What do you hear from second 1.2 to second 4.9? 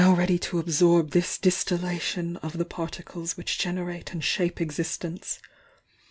distilla tion of the particles which generate and shane ex